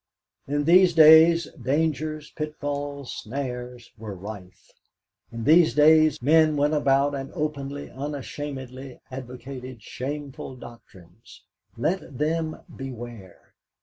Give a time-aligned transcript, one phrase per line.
[0.47, 4.71] In these days dangers, pitfalls, snares, were rife;
[5.31, 11.43] in these days men went about and openly, unashamedly advocated shameful doctrines.
[11.77, 13.53] Let them beware.